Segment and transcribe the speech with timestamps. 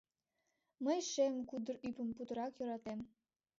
[0.83, 2.99] —Мый шем кудыр ӱпым путырак йӧратем.